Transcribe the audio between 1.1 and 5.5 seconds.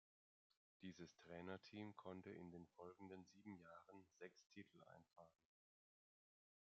Trainerteam konnte in den folgenden sieben Jahren sechs Titel einfahren.